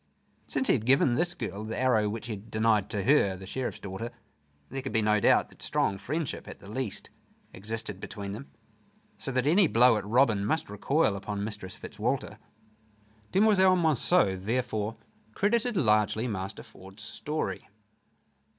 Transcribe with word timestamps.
Since 0.47 0.65
he 0.65 0.73
had 0.73 0.87
given 0.87 1.13
this 1.13 1.35
girl 1.35 1.63
the 1.63 1.77
arrow 1.77 2.09
which 2.09 2.25
he 2.25 2.33
had 2.33 2.49
denied 2.49 2.89
to 2.89 3.03
her, 3.03 3.37
the 3.37 3.45
Sheriff's 3.45 3.77
daughter, 3.77 4.09
there 4.69 4.81
could 4.81 4.91
be 4.93 5.03
no 5.03 5.19
doubt 5.19 5.49
that 5.49 5.61
strong 5.61 5.99
friendship, 5.99 6.47
at 6.47 6.57
the 6.59 6.67
least, 6.67 7.11
existed 7.53 7.99
between 7.99 8.31
them, 8.31 8.49
so 9.19 9.31
that 9.31 9.45
any 9.45 9.67
blow 9.67 9.97
at 9.97 10.05
Robin 10.07 10.43
must 10.43 10.71
recoil 10.71 11.15
upon 11.15 11.43
Mistress 11.43 11.75
Fitzwalter. 11.75 12.39
Demoiselle 13.31 13.75
Monceux 13.77 14.37
therefore 14.43 14.95
credited 15.35 15.77
largely 15.77 16.27
Master 16.27 16.63
Ford's 16.63 17.03
story. 17.03 17.67